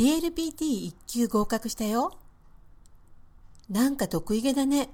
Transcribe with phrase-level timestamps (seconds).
[0.00, 2.16] DLPT1 級合格したよ。
[3.68, 4.88] なんか得意げだね。